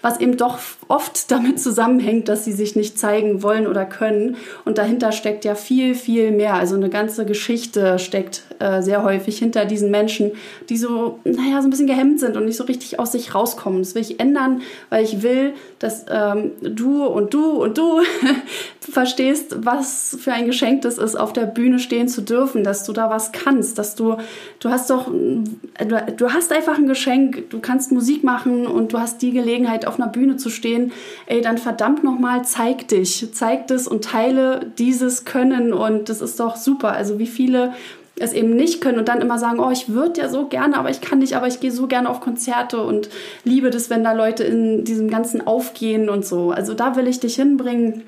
was 0.02 0.20
eben 0.20 0.36
doch 0.36 0.58
oft 0.88 1.30
damit 1.30 1.60
zusammenhängt, 1.60 2.28
dass 2.28 2.44
sie 2.44 2.52
sich 2.52 2.76
nicht 2.76 2.98
zeigen 2.98 3.42
wollen 3.42 3.66
oder 3.66 3.84
können. 3.84 4.36
Und 4.64 4.78
dahinter 4.78 5.12
steckt 5.12 5.44
ja 5.44 5.54
viel, 5.54 5.94
viel 5.94 6.30
mehr. 6.30 6.54
Also 6.54 6.76
eine 6.76 6.90
ganze 6.90 7.24
Geschichte 7.24 7.98
steckt 7.98 8.42
äh, 8.58 8.82
sehr 8.82 9.02
häufig 9.02 9.38
hinter 9.38 9.64
diesen 9.64 9.90
Menschen, 9.90 10.32
die 10.68 10.76
so, 10.76 11.20
naja, 11.24 11.62
so 11.62 11.68
ein 11.68 11.70
bisschen 11.70 11.86
gehemmt 11.86 12.20
sind 12.20 12.36
und 12.36 12.44
nicht 12.44 12.56
so 12.56 12.64
richtig 12.64 12.98
aus 12.98 13.12
sich 13.12 13.34
rauskommen. 13.34 13.80
Das 13.80 13.94
will 13.94 14.02
ich 14.02 14.20
ändern, 14.20 14.62
weil 14.90 15.04
ich 15.04 15.22
will, 15.22 15.54
dass 15.78 16.06
ähm, 16.10 16.52
du 16.60 17.04
und 17.04 17.32
du 17.32 17.62
und 17.62 17.78
du 17.78 18.00
verstehst, 18.90 19.56
was 19.64 20.16
für 20.20 20.32
ein 20.32 20.46
Geschenk 20.46 20.82
das 20.82 20.98
ist, 20.98 21.16
auf 21.16 21.32
der 21.32 21.46
Bühne 21.46 21.78
stehen 21.78 22.08
zu 22.08 22.22
dürfen, 22.22 22.64
dass 22.64 22.84
du 22.84 22.92
da 22.92 23.10
was 23.10 23.32
kannst, 23.32 23.78
dass 23.78 23.94
du, 23.94 24.16
du 24.60 24.70
hast 24.70 24.90
doch, 24.90 25.08
du, 25.08 26.32
hast 26.32 26.52
einfach 26.52 26.78
ein 26.78 26.86
Geschenk, 26.86 27.50
du 27.50 27.60
kannst 27.60 27.92
Musik 27.92 28.24
machen 28.24 28.66
und 28.66 28.92
du 28.92 28.98
hast 28.98 29.22
die 29.22 29.32
Gelegenheit, 29.32 29.86
auf 29.86 29.98
einer 29.98 30.08
Bühne 30.08 30.36
zu 30.36 30.50
stehen, 30.50 30.92
ey, 31.26 31.40
dann 31.40 31.58
verdammt 31.58 32.04
nochmal, 32.04 32.44
zeig 32.44 32.88
dich, 32.88 33.28
zeig 33.32 33.66
das 33.68 33.88
und 33.88 34.04
teile 34.04 34.72
dieses 34.78 35.24
Können 35.24 35.72
und 35.72 36.08
das 36.08 36.20
ist 36.20 36.40
doch 36.40 36.56
super. 36.56 36.92
Also 36.92 37.18
wie 37.18 37.26
viele 37.26 37.72
es 38.18 38.32
eben 38.32 38.56
nicht 38.56 38.80
können 38.80 38.98
und 38.98 39.08
dann 39.08 39.20
immer 39.20 39.38
sagen, 39.38 39.60
oh, 39.60 39.70
ich 39.70 39.90
würde 39.90 40.22
ja 40.22 40.28
so 40.28 40.46
gerne, 40.46 40.78
aber 40.78 40.90
ich 40.90 41.02
kann 41.02 41.18
nicht, 41.18 41.36
aber 41.36 41.48
ich 41.48 41.60
gehe 41.60 41.70
so 41.70 41.86
gerne 41.86 42.08
auf 42.08 42.20
Konzerte 42.20 42.82
und 42.82 43.10
liebe 43.44 43.70
das, 43.70 43.90
wenn 43.90 44.04
da 44.04 44.12
Leute 44.12 44.42
in 44.44 44.84
diesem 44.84 45.10
Ganzen 45.10 45.46
aufgehen 45.46 46.08
und 46.08 46.24
so. 46.24 46.50
Also 46.50 46.72
da 46.72 46.96
will 46.96 47.08
ich 47.08 47.20
dich 47.20 47.34
hinbringen. 47.36 48.04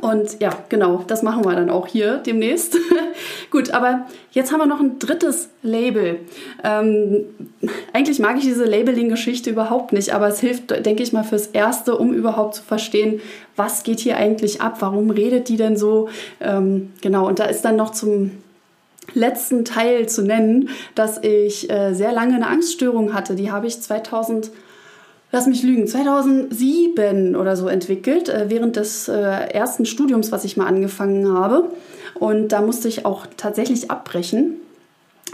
Und 0.00 0.40
ja, 0.40 0.50
genau, 0.68 1.04
das 1.06 1.22
machen 1.22 1.44
wir 1.44 1.54
dann 1.54 1.68
auch 1.68 1.86
hier 1.86 2.16
demnächst. 2.18 2.78
Gut, 3.50 3.72
aber 3.72 4.06
jetzt 4.30 4.50
haben 4.50 4.60
wir 4.60 4.66
noch 4.66 4.80
ein 4.80 4.98
drittes 4.98 5.50
Label. 5.62 6.20
Ähm, 6.64 7.24
eigentlich 7.92 8.18
mag 8.18 8.38
ich 8.38 8.44
diese 8.44 8.64
Labeling-Geschichte 8.64 9.50
überhaupt 9.50 9.92
nicht, 9.92 10.14
aber 10.14 10.28
es 10.28 10.40
hilft, 10.40 10.70
denke 10.86 11.02
ich 11.02 11.12
mal, 11.12 11.24
fürs 11.24 11.48
Erste, 11.48 11.96
um 11.96 12.14
überhaupt 12.14 12.54
zu 12.54 12.62
verstehen, 12.62 13.20
was 13.54 13.82
geht 13.82 14.00
hier 14.00 14.16
eigentlich 14.16 14.62
ab, 14.62 14.76
warum 14.80 15.10
redet 15.10 15.48
die 15.48 15.56
denn 15.56 15.76
so. 15.76 16.08
Ähm, 16.40 16.92
genau, 17.02 17.28
und 17.28 17.38
da 17.38 17.44
ist 17.44 17.62
dann 17.62 17.76
noch 17.76 17.90
zum 17.90 18.30
letzten 19.14 19.64
Teil 19.64 20.08
zu 20.08 20.22
nennen, 20.22 20.70
dass 20.94 21.22
ich 21.22 21.70
äh, 21.70 21.92
sehr 21.92 22.12
lange 22.12 22.34
eine 22.34 22.46
Angststörung 22.46 23.12
hatte. 23.12 23.34
Die 23.34 23.50
habe 23.50 23.66
ich 23.66 23.80
2000 23.80 24.50
lass 25.32 25.46
mich 25.46 25.62
lügen, 25.62 25.88
2007 25.88 27.34
oder 27.34 27.56
so 27.56 27.66
entwickelt, 27.66 28.28
äh, 28.28 28.46
während 28.48 28.76
des 28.76 29.08
äh, 29.08 29.14
ersten 29.14 29.86
Studiums, 29.86 30.30
was 30.30 30.44
ich 30.44 30.56
mal 30.56 30.66
angefangen 30.66 31.32
habe. 31.32 31.70
Und 32.14 32.48
da 32.48 32.60
musste 32.60 32.86
ich 32.86 33.04
auch 33.04 33.26
tatsächlich 33.36 33.90
abbrechen, 33.90 34.60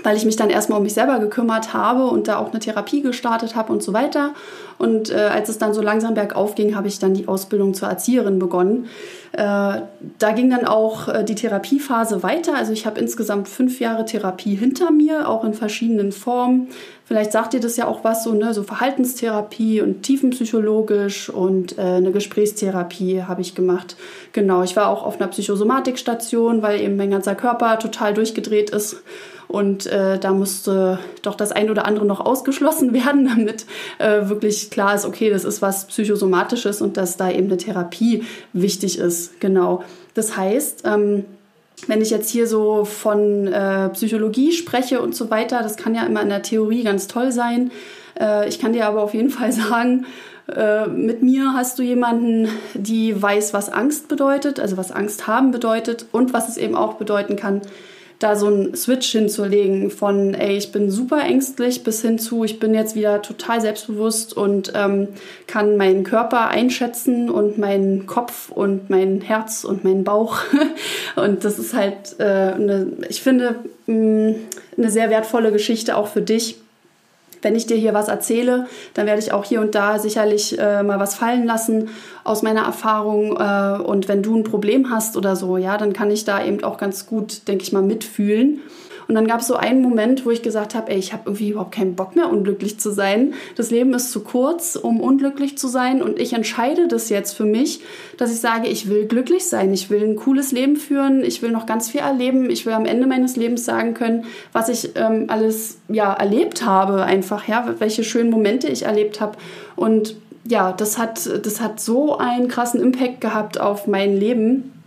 weil 0.02 0.16
ich 0.16 0.24
mich 0.24 0.36
dann 0.36 0.50
erstmal 0.50 0.78
um 0.78 0.84
mich 0.84 0.94
selber 0.94 1.18
gekümmert 1.18 1.72
habe 1.74 2.06
und 2.06 2.28
da 2.28 2.38
auch 2.38 2.50
eine 2.50 2.60
Therapie 2.60 3.02
gestartet 3.02 3.56
habe 3.56 3.72
und 3.72 3.82
so 3.82 3.92
weiter. 3.92 4.32
Und 4.78 5.10
äh, 5.10 5.16
als 5.16 5.48
es 5.48 5.58
dann 5.58 5.74
so 5.74 5.82
langsam 5.82 6.14
bergauf 6.14 6.54
ging, 6.54 6.76
habe 6.76 6.86
ich 6.86 7.00
dann 7.00 7.14
die 7.14 7.26
Ausbildung 7.26 7.74
zur 7.74 7.88
Erzieherin 7.88 8.38
begonnen. 8.38 8.86
Äh, 9.32 9.38
da 10.18 10.32
ging 10.34 10.50
dann 10.50 10.66
auch 10.66 11.08
äh, 11.08 11.24
die 11.24 11.34
Therapiephase 11.34 12.22
weiter. 12.22 12.54
Also 12.54 12.72
ich 12.72 12.86
habe 12.86 13.00
insgesamt 13.00 13.48
fünf 13.48 13.80
Jahre 13.80 14.04
Therapie 14.04 14.54
hinter 14.54 14.92
mir, 14.92 15.28
auch 15.28 15.42
in 15.42 15.52
verschiedenen 15.52 16.12
Formen. 16.12 16.68
Vielleicht 17.04 17.32
sagt 17.32 17.54
ihr 17.54 17.60
das 17.60 17.76
ja 17.76 17.88
auch 17.88 18.04
was, 18.04 18.22
so, 18.22 18.34
ne, 18.34 18.54
so 18.54 18.62
Verhaltenstherapie 18.62 19.80
und 19.80 20.02
tiefenpsychologisch 20.02 21.28
und 21.28 21.76
äh, 21.76 21.82
eine 21.82 22.12
Gesprächstherapie 22.12 23.24
habe 23.24 23.40
ich 23.40 23.56
gemacht. 23.56 23.96
Genau, 24.32 24.62
ich 24.62 24.76
war 24.76 24.88
auch 24.88 25.02
auf 25.02 25.20
einer 25.20 25.28
Psychosomatikstation, 25.28 26.62
weil 26.62 26.80
eben 26.80 26.96
mein 26.96 27.10
ganzer 27.10 27.34
Körper 27.34 27.78
total 27.80 28.14
durchgedreht 28.14 28.70
ist. 28.70 29.02
Und 29.48 29.86
äh, 29.86 30.18
da 30.18 30.32
musste 30.32 30.98
doch 31.22 31.34
das 31.34 31.52
ein 31.52 31.70
oder 31.70 31.86
andere 31.86 32.04
noch 32.04 32.20
ausgeschlossen 32.20 32.92
werden, 32.92 33.26
damit 33.26 33.66
äh, 33.98 34.28
wirklich 34.28 34.70
klar 34.70 34.94
ist, 34.94 35.06
okay, 35.06 35.30
das 35.30 35.44
ist 35.44 35.62
was 35.62 35.86
Psychosomatisches 35.86 36.82
und 36.82 36.96
dass 36.96 37.16
da 37.16 37.30
eben 37.30 37.46
eine 37.46 37.56
Therapie 37.56 38.24
wichtig 38.52 38.98
ist. 38.98 39.40
Genau. 39.40 39.82
Das 40.14 40.36
heißt, 40.36 40.82
ähm, 40.84 41.24
wenn 41.86 42.02
ich 42.02 42.10
jetzt 42.10 42.28
hier 42.28 42.46
so 42.46 42.84
von 42.84 43.46
äh, 43.46 43.88
Psychologie 43.90 44.52
spreche 44.52 45.00
und 45.00 45.14
so 45.14 45.30
weiter, 45.30 45.62
das 45.62 45.76
kann 45.76 45.94
ja 45.94 46.04
immer 46.04 46.22
in 46.22 46.28
der 46.28 46.42
Theorie 46.42 46.82
ganz 46.82 47.06
toll 47.06 47.32
sein. 47.32 47.70
Äh, 48.20 48.48
ich 48.48 48.58
kann 48.58 48.72
dir 48.72 48.86
aber 48.86 49.02
auf 49.02 49.14
jeden 49.14 49.30
Fall 49.30 49.52
sagen, 49.70 50.06
äh, 50.54 50.86
mit 50.86 51.22
mir 51.22 51.52
hast 51.54 51.78
du 51.78 51.82
jemanden, 51.82 52.48
die 52.74 53.20
weiß, 53.20 53.54
was 53.54 53.70
Angst 53.70 54.08
bedeutet, 54.08 54.60
also 54.60 54.76
was 54.76 54.90
Angst 54.90 55.26
haben 55.26 55.50
bedeutet 55.50 56.06
und 56.12 56.32
was 56.32 56.48
es 56.48 56.56
eben 56.56 56.74
auch 56.74 56.94
bedeuten 56.94 57.36
kann, 57.36 57.62
da 58.18 58.34
so 58.34 58.48
einen 58.48 58.74
Switch 58.74 59.12
hinzulegen 59.12 59.90
von, 59.90 60.34
ey, 60.34 60.56
ich 60.56 60.72
bin 60.72 60.90
super 60.90 61.20
ängstlich 61.20 61.84
bis 61.84 62.02
hin 62.02 62.18
zu, 62.18 62.42
ich 62.42 62.58
bin 62.58 62.74
jetzt 62.74 62.96
wieder 62.96 63.22
total 63.22 63.60
selbstbewusst 63.60 64.36
und 64.36 64.72
ähm, 64.74 65.08
kann 65.46 65.76
meinen 65.76 66.02
Körper 66.02 66.48
einschätzen 66.48 67.30
und 67.30 67.58
meinen 67.58 68.06
Kopf 68.06 68.50
und 68.50 68.90
mein 68.90 69.20
Herz 69.20 69.62
und 69.62 69.84
meinen 69.84 70.02
Bauch. 70.02 70.38
und 71.16 71.44
das 71.44 71.60
ist 71.60 71.74
halt, 71.74 72.18
äh, 72.18 72.24
eine, 72.24 72.88
ich 73.08 73.22
finde, 73.22 73.56
mh, 73.86 74.30
mm, 74.30 74.34
eine 74.76 74.90
sehr 74.90 75.10
wertvolle 75.10 75.52
Geschichte 75.52 75.96
auch 75.96 76.08
für 76.08 76.22
dich 76.22 76.56
wenn 77.42 77.54
ich 77.54 77.66
dir 77.66 77.76
hier 77.76 77.94
was 77.94 78.08
erzähle, 78.08 78.66
dann 78.94 79.06
werde 79.06 79.20
ich 79.20 79.32
auch 79.32 79.44
hier 79.44 79.60
und 79.60 79.74
da 79.74 79.98
sicherlich 79.98 80.58
äh, 80.58 80.82
mal 80.82 80.98
was 80.98 81.14
fallen 81.14 81.44
lassen 81.44 81.88
aus 82.24 82.42
meiner 82.42 82.62
Erfahrung. 82.62 83.36
Äh, 83.36 83.82
und 83.82 84.08
wenn 84.08 84.22
du 84.22 84.36
ein 84.36 84.44
Problem 84.44 84.90
hast 84.90 85.16
oder 85.16 85.36
so, 85.36 85.56
ja, 85.56 85.76
dann 85.76 85.92
kann 85.92 86.10
ich 86.10 86.24
da 86.24 86.44
eben 86.44 86.62
auch 86.64 86.78
ganz 86.78 87.06
gut, 87.06 87.48
denke 87.48 87.62
ich 87.62 87.72
mal, 87.72 87.82
mitfühlen. 87.82 88.60
Und 89.08 89.14
dann 89.14 89.26
gab 89.26 89.40
es 89.40 89.46
so 89.46 89.54
einen 89.54 89.80
Moment, 89.80 90.26
wo 90.26 90.30
ich 90.30 90.42
gesagt 90.42 90.74
habe, 90.74 90.90
ey, 90.92 90.98
ich 90.98 91.14
habe 91.14 91.22
irgendwie 91.26 91.48
überhaupt 91.48 91.74
keinen 91.74 91.96
Bock 91.96 92.14
mehr, 92.14 92.30
unglücklich 92.30 92.78
zu 92.78 92.90
sein. 92.90 93.32
Das 93.56 93.70
Leben 93.70 93.94
ist 93.94 94.12
zu 94.12 94.20
kurz, 94.20 94.76
um 94.76 95.00
unglücklich 95.00 95.56
zu 95.56 95.66
sein. 95.66 96.02
Und 96.02 96.18
ich 96.18 96.34
entscheide 96.34 96.88
das 96.88 97.08
jetzt 97.08 97.32
für 97.32 97.46
mich, 97.46 97.80
dass 98.18 98.30
ich 98.30 98.40
sage, 98.40 98.68
ich 98.68 98.90
will 98.90 99.06
glücklich 99.06 99.48
sein. 99.48 99.72
Ich 99.72 99.88
will 99.88 100.04
ein 100.04 100.16
cooles 100.16 100.52
Leben 100.52 100.76
führen. 100.76 101.24
Ich 101.24 101.40
will 101.40 101.50
noch 101.50 101.64
ganz 101.64 101.88
viel 101.88 102.02
erleben. 102.02 102.50
Ich 102.50 102.66
will 102.66 102.74
am 102.74 102.84
Ende 102.84 103.06
meines 103.06 103.36
Lebens 103.36 103.64
sagen 103.64 103.94
können, 103.94 104.26
was 104.52 104.68
ich 104.68 104.90
ähm, 104.96 105.24
alles 105.28 105.78
ja 105.88 106.12
erlebt 106.12 106.66
habe, 106.66 107.02
einfach, 107.02 107.48
ja, 107.48 107.76
welche 107.78 108.04
schönen 108.04 108.28
Momente 108.28 108.68
ich 108.68 108.82
erlebt 108.82 109.22
habe. 109.22 109.38
Und 109.74 110.16
ja, 110.44 110.72
das 110.72 110.98
hat, 110.98 111.26
das 111.46 111.62
hat 111.62 111.80
so 111.80 112.18
einen 112.18 112.48
krassen 112.48 112.82
Impact 112.82 113.22
gehabt 113.22 113.58
auf 113.58 113.86
mein 113.86 114.14
Leben 114.14 114.77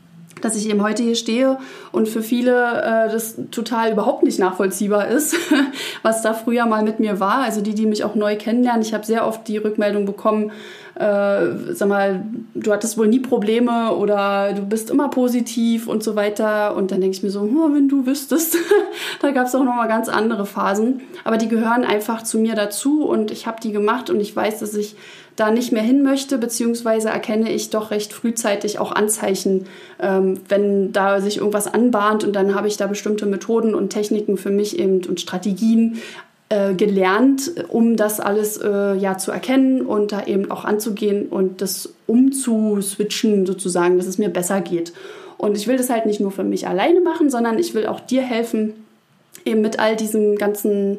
dass 0.41 0.55
ich 0.55 0.69
eben 0.69 0.81
heute 0.83 1.03
hier 1.03 1.15
stehe 1.15 1.57
und 1.91 2.07
für 2.07 2.21
viele 2.21 2.81
äh, 2.81 3.11
das 3.11 3.35
total 3.51 3.91
überhaupt 3.91 4.23
nicht 4.23 4.39
nachvollziehbar 4.39 5.07
ist, 5.07 5.35
was 6.03 6.21
da 6.21 6.33
früher 6.33 6.65
mal 6.65 6.83
mit 6.83 6.99
mir 6.99 7.19
war. 7.19 7.39
Also 7.39 7.61
die, 7.61 7.73
die 7.73 7.85
mich 7.85 8.03
auch 8.03 8.15
neu 8.15 8.35
kennenlernen. 8.35 8.81
Ich 8.81 8.93
habe 8.93 9.05
sehr 9.05 9.27
oft 9.27 9.47
die 9.47 9.57
Rückmeldung 9.57 10.05
bekommen, 10.05 10.51
äh, 10.95 11.73
sag 11.73 11.87
mal, 11.87 12.23
du 12.53 12.71
hattest 12.71 12.97
wohl 12.97 13.07
nie 13.07 13.19
Probleme 13.19 13.95
oder 13.95 14.53
du 14.53 14.63
bist 14.63 14.89
immer 14.89 15.09
positiv 15.09 15.87
und 15.87 16.03
so 16.03 16.15
weiter. 16.15 16.75
Und 16.75 16.91
dann 16.91 17.01
denke 17.01 17.15
ich 17.15 17.23
mir 17.23 17.29
so, 17.29 17.41
hm, 17.41 17.73
wenn 17.73 17.87
du 17.87 18.05
wüsstest, 18.05 18.57
da 19.21 19.31
gab 19.31 19.47
es 19.47 19.55
auch 19.55 19.63
nochmal 19.63 19.87
ganz 19.87 20.09
andere 20.09 20.45
Phasen. 20.45 21.01
Aber 21.23 21.37
die 21.37 21.47
gehören 21.47 21.85
einfach 21.85 22.23
zu 22.23 22.39
mir 22.39 22.55
dazu 22.55 23.05
und 23.05 23.31
ich 23.31 23.47
habe 23.47 23.61
die 23.61 23.71
gemacht 23.71 24.09
und 24.09 24.19
ich 24.19 24.35
weiß, 24.35 24.59
dass 24.59 24.75
ich 24.75 24.95
da 25.35 25.51
nicht 25.51 25.71
mehr 25.71 25.83
hin 25.83 26.03
möchte, 26.03 26.37
beziehungsweise 26.37 27.09
erkenne 27.09 27.51
ich 27.51 27.69
doch 27.69 27.91
recht 27.91 28.13
frühzeitig 28.13 28.79
auch 28.79 28.91
Anzeichen, 28.91 29.65
ähm, 29.99 30.39
wenn 30.49 30.91
da 30.91 31.21
sich 31.21 31.37
irgendwas 31.37 31.73
anbahnt 31.73 32.23
und 32.23 32.33
dann 32.33 32.53
habe 32.55 32.67
ich 32.67 32.77
da 32.77 32.87
bestimmte 32.87 33.25
Methoden 33.25 33.73
und 33.73 33.89
Techniken 33.89 34.37
für 34.37 34.51
mich 34.51 34.77
eben 34.77 35.03
und 35.05 35.19
Strategien 35.21 36.01
äh, 36.49 36.73
gelernt, 36.73 37.51
um 37.69 37.95
das 37.95 38.19
alles 38.19 38.57
äh, 38.57 38.95
ja 38.95 39.17
zu 39.17 39.31
erkennen 39.31 39.81
und 39.81 40.11
da 40.11 40.25
eben 40.25 40.51
auch 40.51 40.65
anzugehen 40.65 41.27
und 41.27 41.61
das 41.61 41.93
umzuswitchen 42.07 43.45
sozusagen, 43.45 43.97
dass 43.97 44.07
es 44.07 44.17
mir 44.17 44.29
besser 44.29 44.59
geht. 44.59 44.91
Und 45.37 45.57
ich 45.57 45.67
will 45.67 45.77
das 45.77 45.89
halt 45.89 46.05
nicht 46.05 46.19
nur 46.19 46.31
für 46.31 46.43
mich 46.43 46.67
alleine 46.67 46.99
machen, 46.99 47.29
sondern 47.29 47.57
ich 47.57 47.73
will 47.73 47.87
auch 47.87 47.99
dir 48.01 48.21
helfen, 48.21 48.73
eben 49.45 49.61
mit 49.61 49.79
all 49.79 49.95
diesem 49.95 50.35
ganzen 50.35 50.97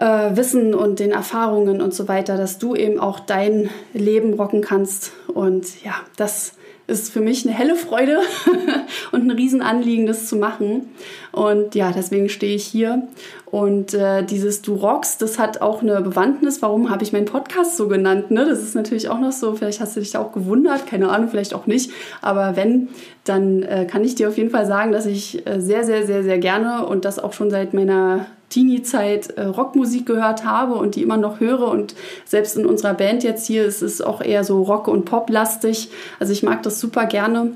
äh, 0.00 0.36
Wissen 0.36 0.74
und 0.74 0.98
den 0.98 1.10
Erfahrungen 1.10 1.80
und 1.80 1.94
so 1.94 2.08
weiter, 2.08 2.36
dass 2.36 2.58
du 2.58 2.74
eben 2.74 2.98
auch 3.00 3.20
dein 3.20 3.70
Leben 3.92 4.34
rocken 4.34 4.60
kannst. 4.60 5.12
Und 5.28 5.82
ja, 5.84 5.94
das 6.16 6.52
ist 6.88 7.12
für 7.12 7.20
mich 7.20 7.46
eine 7.46 7.54
helle 7.54 7.76
Freude 7.76 8.18
und 9.12 9.22
ein 9.22 9.30
Riesenanliegen, 9.30 10.06
das 10.06 10.26
zu 10.26 10.36
machen. 10.36 10.88
Und 11.32 11.74
ja, 11.74 11.92
deswegen 11.94 12.30
stehe 12.30 12.54
ich 12.54 12.64
hier. 12.64 13.06
Und 13.44 13.92
äh, 13.92 14.24
dieses 14.24 14.62
Du 14.62 14.74
rockst, 14.74 15.20
das 15.20 15.38
hat 15.38 15.60
auch 15.60 15.82
eine 15.82 16.00
Bewandtnis. 16.00 16.62
Warum 16.62 16.88
habe 16.90 17.02
ich 17.02 17.12
meinen 17.12 17.26
Podcast 17.26 17.76
so 17.76 17.88
genannt? 17.88 18.30
Ne? 18.30 18.46
Das 18.46 18.62
ist 18.62 18.74
natürlich 18.74 19.10
auch 19.10 19.20
noch 19.20 19.32
so, 19.32 19.54
vielleicht 19.54 19.80
hast 19.80 19.96
du 19.96 20.00
dich 20.00 20.16
auch 20.16 20.32
gewundert, 20.32 20.86
keine 20.86 21.10
Ahnung, 21.10 21.28
vielleicht 21.28 21.54
auch 21.54 21.66
nicht. 21.66 21.90
Aber 22.22 22.56
wenn, 22.56 22.88
dann 23.24 23.62
äh, 23.62 23.86
kann 23.86 24.02
ich 24.02 24.14
dir 24.14 24.28
auf 24.28 24.38
jeden 24.38 24.50
Fall 24.50 24.66
sagen, 24.66 24.90
dass 24.90 25.04
ich 25.04 25.46
äh, 25.46 25.60
sehr, 25.60 25.84
sehr, 25.84 26.06
sehr, 26.06 26.22
sehr 26.22 26.38
gerne 26.38 26.86
und 26.86 27.04
das 27.04 27.18
auch 27.18 27.34
schon 27.34 27.50
seit 27.50 27.74
meiner 27.74 28.26
Teenie-Zeit 28.50 29.30
äh, 29.30 29.44
Rockmusik 29.44 30.06
gehört 30.06 30.44
habe 30.44 30.74
und 30.74 30.94
die 30.94 31.02
immer 31.02 31.16
noch 31.16 31.40
höre. 31.40 31.68
Und 31.68 31.94
selbst 32.24 32.56
in 32.56 32.66
unserer 32.66 32.94
Band 32.94 33.22
jetzt 33.22 33.46
hier 33.46 33.64
ist 33.64 33.82
es 33.82 34.00
auch 34.00 34.20
eher 34.20 34.44
so 34.44 34.62
Rock- 34.62 34.88
und 34.88 35.04
Pop-lastig. 35.04 35.90
Also 36.18 36.32
ich 36.32 36.42
mag 36.42 36.62
das 36.62 36.80
super 36.80 37.06
gerne. 37.06 37.52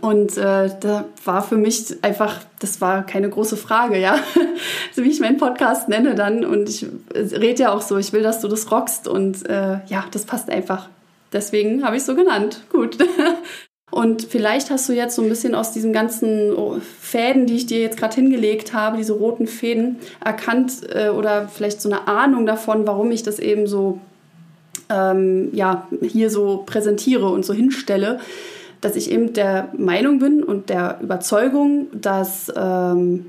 Und 0.00 0.38
äh, 0.38 0.70
da 0.80 1.04
war 1.24 1.42
für 1.42 1.56
mich 1.56 2.02
einfach, 2.02 2.40
das 2.58 2.80
war 2.80 3.04
keine 3.04 3.28
große 3.28 3.56
Frage, 3.56 3.98
ja. 3.98 4.16
so 4.92 5.04
wie 5.04 5.10
ich 5.10 5.20
meinen 5.20 5.36
Podcast 5.36 5.88
nenne 5.88 6.14
dann. 6.14 6.44
Und 6.44 6.68
ich 6.68 6.86
rede 7.14 7.62
ja 7.62 7.72
auch 7.72 7.82
so, 7.82 7.98
ich 7.98 8.12
will, 8.12 8.22
dass 8.22 8.40
du 8.40 8.48
das 8.48 8.70
rockst. 8.70 9.06
Und 9.08 9.48
äh, 9.48 9.80
ja, 9.86 10.04
das 10.10 10.24
passt 10.24 10.50
einfach. 10.50 10.88
Deswegen 11.32 11.84
habe 11.84 11.96
ich 11.96 12.00
es 12.00 12.06
so 12.06 12.14
genannt. 12.14 12.62
Gut. 12.70 12.98
Und 13.92 14.22
vielleicht 14.22 14.70
hast 14.70 14.88
du 14.88 14.94
jetzt 14.94 15.14
so 15.14 15.22
ein 15.22 15.28
bisschen 15.28 15.54
aus 15.54 15.70
diesen 15.70 15.92
ganzen 15.92 16.54
oh, 16.56 16.78
Fäden, 16.98 17.44
die 17.44 17.56
ich 17.56 17.66
dir 17.66 17.78
jetzt 17.78 17.98
gerade 17.98 18.14
hingelegt 18.14 18.72
habe, 18.72 18.96
diese 18.96 19.12
roten 19.12 19.46
Fäden, 19.46 19.96
erkannt 20.24 20.80
äh, 20.94 21.10
oder 21.10 21.46
vielleicht 21.46 21.82
so 21.82 21.90
eine 21.90 22.08
Ahnung 22.08 22.46
davon, 22.46 22.86
warum 22.86 23.10
ich 23.10 23.22
das 23.22 23.38
eben 23.38 23.66
so 23.66 24.00
ähm, 24.88 25.50
ja, 25.52 25.88
hier 26.00 26.30
so 26.30 26.62
präsentiere 26.64 27.28
und 27.28 27.44
so 27.44 27.52
hinstelle, 27.52 28.18
dass 28.80 28.96
ich 28.96 29.10
eben 29.10 29.34
der 29.34 29.68
Meinung 29.76 30.18
bin 30.18 30.42
und 30.42 30.70
der 30.70 30.98
Überzeugung, 31.02 31.88
dass 31.92 32.50
ähm, 32.56 33.26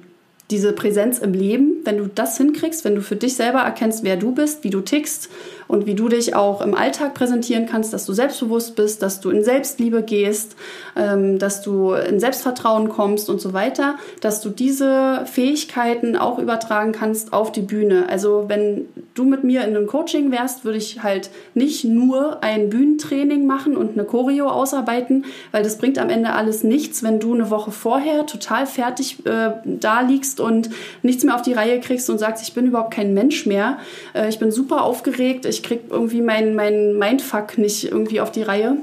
diese 0.50 0.72
Präsenz 0.72 1.20
im 1.20 1.34
Leben, 1.34 1.82
wenn 1.84 1.98
du 1.98 2.08
das 2.08 2.38
hinkriegst, 2.38 2.86
wenn 2.86 2.96
du 2.96 3.01
für 3.01 3.17
dich 3.17 3.36
selber 3.36 3.60
erkennst, 3.60 4.05
wer 4.05 4.15
du 4.15 4.32
bist, 4.32 4.63
wie 4.63 4.70
du 4.70 4.79
tickst 4.79 5.29
und 5.67 5.86
wie 5.86 5.96
du 5.96 6.10
dich 6.10 6.36
auch 6.36 6.62
im 6.62 6.75
Alltag 6.75 7.13
präsentieren 7.13 7.65
kannst, 7.65 7.93
dass 7.93 8.05
du 8.05 8.13
selbstbewusst 8.13 8.75
bist, 8.75 9.01
dass 9.01 9.20
du 9.20 9.29
in 9.29 9.43
Selbstliebe 9.43 10.03
gehst, 10.03 10.55
ähm, 10.96 11.39
dass 11.39 11.62
du 11.62 11.93
in 11.93 12.20
Selbstvertrauen 12.20 12.89
kommst 12.89 13.29
und 13.29 13.41
so 13.41 13.53
weiter, 13.53 13.96
dass 14.22 14.41
du 14.41 14.50
diese 14.50 15.25
Fähigkeiten 15.25 16.15
auch 16.15 16.39
übertragen 16.39 16.91
kannst 16.91 17.34
auf 17.34 17.51
die 17.51 17.62
Bühne. 17.62 18.08
Also 18.10 18.46
wenn 18.48 18.86
du 19.13 19.24
mit 19.24 19.43
mir 19.43 19.62
in 19.62 19.75
einem 19.75 19.88
Coaching 19.88 20.32
wärst, 20.32 20.65
würde 20.65 20.77
ich 20.77 21.03
halt 21.03 21.29
nicht 21.53 21.86
nur 21.86 22.43
ein 22.43 22.70
Bühnentraining 22.70 23.46
machen 23.46 23.77
und 23.77 23.93
eine 23.93 24.05
Choreo 24.05 24.48
ausarbeiten, 24.50 25.25
weil 25.51 25.63
das 25.63 25.77
bringt 25.77 25.98
am 26.00 26.10
Ende 26.10 26.34
alles 26.34 26.63
nichts, 26.63 27.03
wenn 27.03 27.20
du 27.20 27.34
eine 27.34 27.50
Woche 27.50 27.72
vorher 27.72 28.25
total 28.25 28.65
fertig 28.65 29.25
äh, 29.25 29.51
da 29.65 30.01
liegst 30.01 30.39
und 30.39 30.70
nichts 31.01 31.24
mehr 31.24 31.36
auf 31.36 31.41
die 31.41 31.53
Reihe 31.53 31.79
kriegst 31.79 32.10
und 32.10 32.17
sagst, 32.17 32.43
ich 32.43 32.53
bin 32.53 32.67
überhaupt 32.67 32.93
kein 32.93 33.13
Mensch 33.13 33.46
mehr. 33.46 33.77
Äh, 34.13 34.29
ich 34.29 34.39
bin 34.39 34.51
super 34.51 34.84
aufgeregt, 34.84 35.46
ich 35.53 35.63
krieg 35.63 35.81
irgendwie 35.89 36.22
mein, 36.22 36.55
mein 36.55 36.98
Mindfuck 36.98 37.57
nicht 37.57 37.86
irgendwie 37.86 38.19
auf 38.22 38.31
die 38.31 38.43
Reihe 38.43 38.77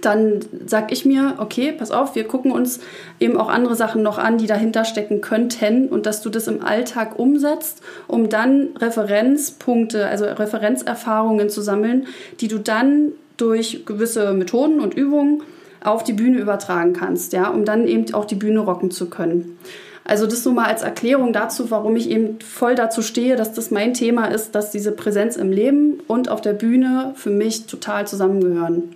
dann 0.00 0.40
sag 0.66 0.92
ich 0.92 1.04
mir, 1.04 1.34
okay, 1.38 1.72
pass 1.72 1.90
auf, 1.90 2.14
wir 2.14 2.24
gucken 2.24 2.50
uns 2.52 2.80
eben 3.20 3.36
auch 3.36 3.48
andere 3.48 3.76
Sachen 3.76 4.02
noch 4.02 4.18
an, 4.18 4.38
die 4.38 4.46
dahinter 4.46 4.84
stecken 4.84 5.20
könnten 5.20 5.88
und 5.88 6.06
dass 6.06 6.22
du 6.22 6.30
das 6.30 6.46
im 6.46 6.64
Alltag 6.64 7.18
umsetzt, 7.18 7.82
um 8.06 8.28
dann 8.28 8.70
Referenzpunkte, 8.76 10.06
also 10.06 10.24
Referenzerfahrungen 10.24 11.48
zu 11.50 11.62
sammeln, 11.62 12.06
die 12.40 12.48
du 12.48 12.58
dann 12.58 13.12
durch 13.36 13.84
gewisse 13.86 14.32
Methoden 14.32 14.80
und 14.80 14.94
Übungen 14.94 15.42
auf 15.82 16.02
die 16.02 16.12
Bühne 16.12 16.38
übertragen 16.38 16.92
kannst, 16.92 17.32
ja, 17.32 17.48
um 17.48 17.64
dann 17.64 17.86
eben 17.86 18.12
auch 18.14 18.24
die 18.24 18.36
Bühne 18.36 18.60
rocken 18.60 18.90
zu 18.90 19.10
können. 19.10 19.58
Also 20.04 20.26
das 20.26 20.42
so 20.42 20.52
mal 20.52 20.66
als 20.66 20.82
Erklärung 20.82 21.32
dazu, 21.32 21.70
warum 21.70 21.96
ich 21.96 22.10
eben 22.10 22.38
voll 22.40 22.74
dazu 22.74 23.00
stehe, 23.00 23.36
dass 23.36 23.52
das 23.54 23.70
mein 23.70 23.94
Thema 23.94 24.26
ist, 24.26 24.54
dass 24.54 24.70
diese 24.70 24.92
Präsenz 24.92 25.36
im 25.36 25.50
Leben 25.50 26.00
und 26.06 26.28
auf 26.28 26.42
der 26.42 26.52
Bühne 26.52 27.14
für 27.16 27.30
mich 27.30 27.66
total 27.66 28.06
zusammengehören. 28.06 28.94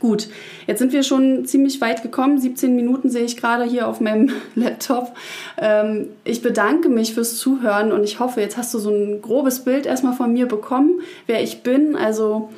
Gut, 0.00 0.28
jetzt 0.66 0.80
sind 0.80 0.92
wir 0.92 1.02
schon 1.02 1.46
ziemlich 1.46 1.80
weit 1.80 2.02
gekommen. 2.02 2.38
17 2.38 2.76
Minuten 2.76 3.08
sehe 3.08 3.24
ich 3.24 3.36
gerade 3.36 3.64
hier 3.64 3.88
auf 3.88 4.00
meinem 4.00 4.32
Laptop. 4.54 5.14
Ähm, 5.56 6.08
ich 6.24 6.42
bedanke 6.42 6.88
mich 6.88 7.14
fürs 7.14 7.36
Zuhören 7.36 7.92
und 7.92 8.04
ich 8.04 8.20
hoffe, 8.20 8.40
jetzt 8.40 8.56
hast 8.56 8.74
du 8.74 8.78
so 8.78 8.90
ein 8.90 9.22
grobes 9.22 9.60
Bild 9.60 9.86
erstmal 9.86 10.14
von 10.14 10.32
mir 10.32 10.46
bekommen, 10.46 11.00
wer 11.26 11.42
ich 11.42 11.62
bin. 11.62 11.96
Also 11.96 12.50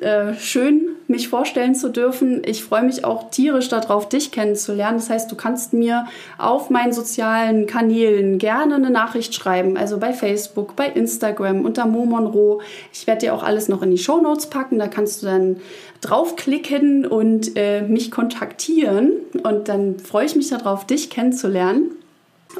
äh, 0.00 0.34
schön, 0.34 0.88
mich 1.08 1.28
vorstellen 1.28 1.74
zu 1.74 1.88
dürfen. 1.88 2.42
Ich 2.44 2.62
freue 2.62 2.82
mich 2.82 3.04
auch 3.04 3.30
tierisch 3.30 3.68
darauf, 3.68 4.08
dich 4.08 4.30
kennenzulernen. 4.30 4.98
Das 4.98 5.08
heißt, 5.08 5.32
du 5.32 5.36
kannst 5.36 5.72
mir 5.72 6.06
auf 6.36 6.68
meinen 6.68 6.92
sozialen 6.92 7.66
Kanälen 7.66 8.38
gerne 8.38 8.74
eine 8.74 8.90
Nachricht 8.90 9.34
schreiben, 9.34 9.76
also 9.78 9.98
bei 9.98 10.12
Facebook, 10.12 10.76
bei 10.76 10.86
Instagram, 10.86 11.64
unter 11.64 11.86
Mo 11.86 12.04
Monroe. 12.04 12.60
Ich 12.92 13.06
werde 13.06 13.22
dir 13.22 13.34
auch 13.34 13.42
alles 13.42 13.68
noch 13.68 13.82
in 13.82 13.90
die 13.90 13.98
Show 13.98 14.20
Notes 14.20 14.50
packen. 14.50 14.78
Da 14.78 14.86
kannst 14.86 15.22
du 15.22 15.26
dann 15.26 15.56
draufklicken 16.02 17.06
und 17.06 17.56
äh, 17.56 17.82
mich 17.82 18.10
kontaktieren. 18.10 19.12
Und 19.42 19.68
dann 19.68 19.98
freue 19.98 20.26
ich 20.26 20.36
mich 20.36 20.50
darauf, 20.50 20.86
dich 20.86 21.08
kennenzulernen. 21.08 21.92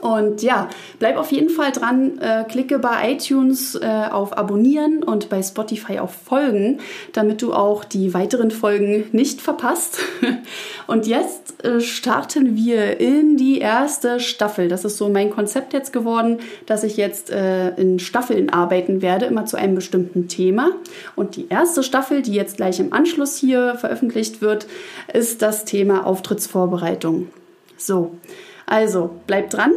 Und 0.02 0.42
ja, 0.42 0.68
bleib 0.98 1.16
auf 1.16 1.32
jeden 1.32 1.48
Fall 1.48 1.72
dran, 1.72 2.18
äh, 2.18 2.44
klicke 2.44 2.78
bei 2.78 3.12
iTunes 3.12 3.74
äh, 3.74 4.08
auf 4.10 4.36
Abonnieren 4.36 5.02
und 5.02 5.28
bei 5.28 5.42
Spotify 5.42 5.98
auf 5.98 6.12
Folgen, 6.12 6.80
damit 7.14 7.40
du 7.42 7.54
auch 7.54 7.84
die 7.84 8.12
weiteren 8.12 8.50
Folgen 8.50 9.06
nicht 9.12 9.40
verpasst. 9.40 9.98
und 10.86 11.06
jetzt 11.06 11.64
äh, 11.64 11.80
starten 11.80 12.54
wir 12.54 13.00
in 13.00 13.36
die 13.38 13.58
erste 13.58 14.20
Staffel. 14.20 14.68
Das 14.68 14.84
ist 14.84 14.98
so 14.98 15.08
mein 15.08 15.30
Konzept 15.30 15.72
jetzt 15.72 15.92
geworden, 15.92 16.38
dass 16.66 16.84
ich 16.84 16.96
jetzt 16.96 17.30
äh, 17.30 17.70
in 17.70 17.98
Staffeln 17.98 18.50
arbeiten 18.50 19.00
werde, 19.00 19.26
immer 19.26 19.46
zu 19.46 19.56
einem 19.56 19.74
bestimmten 19.74 20.28
Thema. 20.28 20.70
Und 21.16 21.36
die 21.36 21.48
erste 21.48 21.82
Staffel, 21.82 22.20
die 22.20 22.34
jetzt 22.34 22.58
gleich 22.58 22.78
im 22.78 22.92
Anschluss 22.92 23.36
hier 23.36 23.74
veröffentlicht 23.76 24.42
wird, 24.42 24.66
ist 25.12 25.40
das 25.40 25.64
Thema 25.64 26.06
Auftrittsvorbereitung. 26.06 27.28
So. 27.78 28.12
Also 28.68 29.10
bleib 29.26 29.48
dran. 29.48 29.72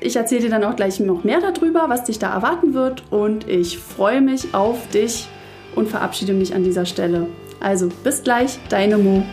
Ich 0.00 0.16
erzähle 0.16 0.42
dir 0.42 0.50
dann 0.50 0.64
auch 0.64 0.76
gleich 0.76 1.00
noch 1.00 1.24
mehr 1.24 1.40
darüber, 1.40 1.86
was 1.88 2.04
dich 2.04 2.18
da 2.18 2.32
erwarten 2.32 2.74
wird. 2.74 3.02
Und 3.10 3.48
ich 3.48 3.78
freue 3.78 4.20
mich 4.20 4.54
auf 4.54 4.88
dich 4.88 5.26
und 5.74 5.88
verabschiede 5.88 6.34
mich 6.34 6.54
an 6.54 6.62
dieser 6.62 6.84
Stelle. 6.84 7.28
Also 7.60 7.88
bis 8.04 8.22
gleich, 8.22 8.58
deine 8.68 8.98
Mo. 8.98 9.24